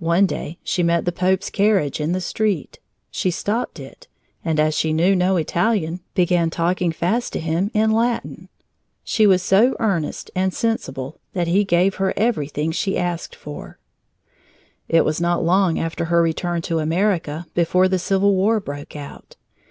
One 0.00 0.26
day 0.26 0.58
she 0.62 0.82
met 0.82 1.06
the 1.06 1.10
Pope's 1.10 1.48
carriage 1.48 1.98
in 1.98 2.12
the 2.12 2.20
street. 2.20 2.80
She 3.10 3.30
stopped 3.30 3.80
it, 3.80 4.08
and 4.44 4.60
as 4.60 4.74
she 4.74 4.92
knew 4.92 5.16
no 5.16 5.38
Italian, 5.38 6.00
began 6.12 6.50
talking 6.50 6.92
fast 6.92 7.32
to 7.32 7.40
him 7.40 7.70
in 7.72 7.90
Latin. 7.90 8.50
She 9.04 9.26
was 9.26 9.42
so 9.42 9.74
earnest 9.80 10.30
and 10.34 10.52
sensible 10.52 11.18
that 11.32 11.48
he 11.48 11.64
gave 11.64 11.94
her 11.94 12.12
everything 12.14 12.72
she 12.72 12.98
asked 12.98 13.34
for. 13.34 13.78
It 14.86 15.02
was 15.02 15.18
not 15.18 15.42
long 15.42 15.78
after 15.78 16.04
her 16.04 16.20
return 16.20 16.60
to 16.60 16.78
America 16.80 17.46
before 17.54 17.88
the 17.88 17.98
Civil 17.98 18.34
War 18.34 18.60
broke 18.60 18.94
out. 18.94 19.36